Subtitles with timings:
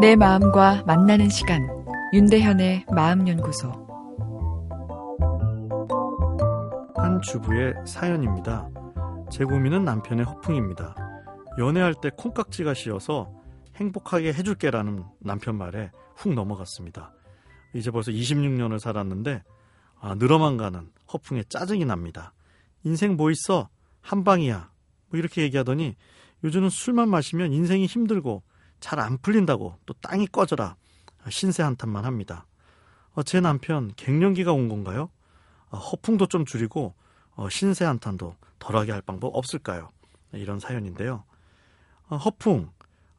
[0.00, 1.66] 내 마음과 만나는 시간
[2.12, 3.68] 윤대현의 마음연구소
[6.94, 8.70] 한 주부의 사연입니다.
[9.28, 10.94] 제 고민은 남편의 허풍입니다.
[11.58, 13.32] 연애할 때 콩깍지가 씌어서
[13.74, 17.12] 행복하게 해줄게라는 남편 말에 훅 넘어갔습니다.
[17.74, 19.42] 이제 벌써 26년을 살았는데
[19.98, 22.34] 아, 늘어만 가는 허풍에 짜증이 납니다.
[22.84, 23.68] 인생 뭐 있어?
[24.00, 24.70] 한 방이야.
[25.08, 25.96] 뭐 이렇게 얘기하더니
[26.44, 28.44] 요즘은 술만 마시면 인생이 힘들고
[28.80, 30.76] 잘 안 풀린다고 또 땅이 꺼져라
[31.28, 32.46] 신세 한탄만 합니다.
[33.14, 35.10] 어, 제 남편 갱년기가 온 건가요?
[35.70, 36.94] 어, 허풍도 좀 줄이고
[37.34, 39.90] 어, 신세 한탄도 덜하게 할 방법 없을까요?
[40.32, 41.24] 이런 사연인데요.
[42.08, 42.70] 어, 허풍,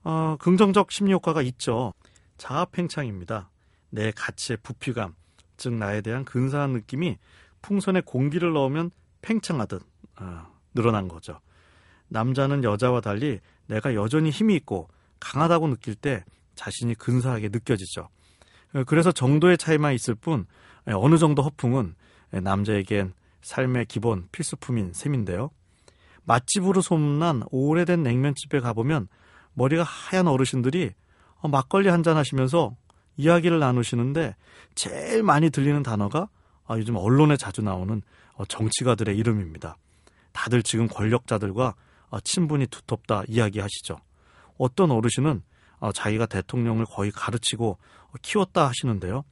[0.03, 1.93] 어, 긍정적 심리 효과가 있죠.
[2.37, 3.49] 자아팽창입니다.
[3.89, 5.15] 내 가치의 부피감,
[5.57, 7.17] 즉 나에 대한 근사한 느낌이
[7.61, 9.83] 풍선에 공기를 넣으면 팽창하듯
[10.19, 11.39] 어, 늘어난 거죠.
[12.07, 14.87] 남자는 여자와 달리 내가 여전히 힘이 있고
[15.19, 16.23] 강하다고 느낄 때
[16.55, 18.09] 자신이 근사하게 느껴지죠.
[18.75, 20.45] 어, 그래서 정도의 차이만 있을 뿐
[20.85, 21.95] 어느 정도 허풍은
[22.31, 25.51] 남자에겐 삶의 기본 필수품인 셈인데요.
[26.23, 29.07] 맛집으로 소문난 오래된 냉면집에 가보면
[29.53, 30.91] 머리가 하얀 어르신들이
[31.41, 32.75] 어, 막걸리 한잔 하시면서
[33.17, 34.35] 이야기를 나누시는데
[34.75, 36.29] 제일 많이 들리는 단어가
[36.65, 38.01] 아, 요즘 언론에 자주 나오는
[38.33, 39.75] 어, 정치가들의 이름입니다.
[40.31, 41.75] 다들 지금 권력자들과
[42.09, 43.97] 어, 친분이 두텁다 이야기하시죠.
[44.59, 45.41] 어떤 어르신은
[45.95, 47.79] 자기가 대통령을 거의 가르치고
[48.21, 49.23] 키웠다 하시는데요.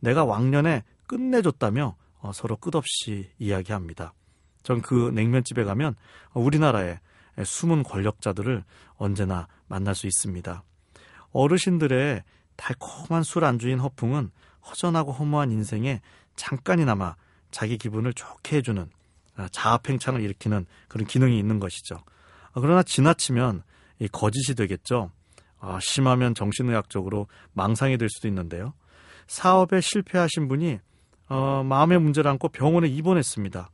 [0.00, 1.96] 내가 왕년에 끝내줬다며
[2.34, 4.12] 서로 끝없이 이야기합니다.
[4.62, 5.94] 전 그 냉면집에 가면
[6.32, 6.98] 우리나라의
[7.42, 8.64] 숨은 권력자들을
[8.96, 10.62] 언제나 만날 수 있습니다.
[11.32, 12.22] 어르신들의
[12.56, 14.30] 달콤한 술 안주인 허풍은
[14.66, 16.00] 허전하고 허무한 인생에
[16.36, 17.16] 잠깐이나마
[17.50, 18.88] 자기 기분을 좋게 해주는
[19.36, 21.96] 아, 자아팽창을 일으키는 그런 기능이 있는 것이죠.
[22.52, 23.64] 아, 그러나 지나치면
[23.98, 25.10] 이 거짓이 되겠죠.
[25.58, 28.74] 아, 심하면 정신의학적으로 망상이 될 수도 있는데요.
[29.26, 30.78] 사업에 실패하신 분이
[31.28, 33.70] 어, 마음의 문제를 안고 병원에 입원했습니다.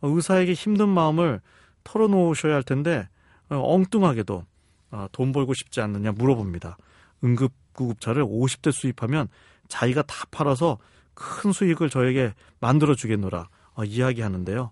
[0.00, 1.40] 어, 의사에게 힘든 마음을
[1.84, 3.08] 털어놓으셔야 할 텐데
[3.50, 4.44] 어, 엉뚱하게도
[4.92, 6.78] 어, 돈 벌고 싶지 않느냐 물어봅니다.
[7.22, 9.28] 응급구급차를 50대 수입하면
[9.68, 10.78] 자기가 다 팔아서
[11.14, 14.70] 큰 수익을 저에게 만들어 주겠노라 어, 이야기하는데요.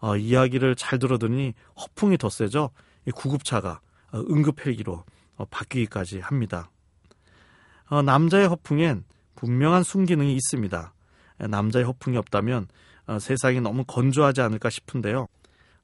[0.00, 2.70] 어, 이야기를 잘 들어드니 허풍이 더 세죠.
[3.06, 3.83] 이 구급차가 어,
[4.18, 5.04] 응급 헬기로
[5.36, 6.70] 어, 바뀌기까지 합니다.
[7.88, 9.04] 어, 남자의 허풍엔
[9.36, 10.92] 분명한 순기능이 있습니다.
[11.38, 12.68] 남자의 허풍이 없다면
[13.06, 15.26] 어, 세상이 너무 건조하지 않을까 싶은데요.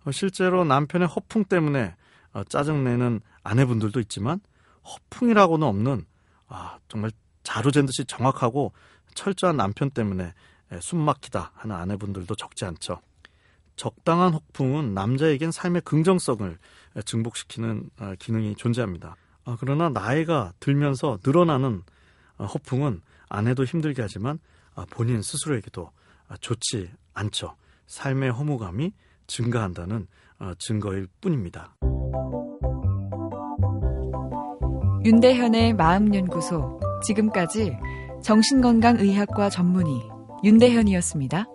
[0.04, 1.94] 어, 실제로 남편의 허풍 때문에
[2.32, 4.40] 어, 짜증내는 아내분들도 있지만
[4.84, 6.04] 허풍이라고는 없는
[6.48, 7.10] 아, 정말
[7.42, 8.72] 자루잰 듯이 정확하고
[9.14, 10.32] 철저한 남편 때문에
[10.80, 13.00] 숨 막히다 하는 아내분들도 적지 않죠.
[13.80, 16.58] 적당한 허풍은 남자에겐 삶의 긍정성을
[17.02, 19.16] 증복시키는 어, 기능이 존재합니다.
[19.46, 21.80] 아, 그러나 나이가 들면서 늘어나는
[22.36, 24.38] 어, 허풍은 아내도 힘들게 하지만
[24.74, 25.90] 아, 본인 스스로에게도
[26.28, 27.56] 아, 좋지 않죠.
[27.86, 28.92] 삶의 허무감이
[29.26, 30.06] 증가한다는
[30.58, 31.74] 증거일 뿐입니다.
[35.06, 37.78] 윤대현의 마음연구소 지금까지
[38.22, 40.02] 정신건강의학과 전문의
[40.44, 41.46] 윤대현이었습니다.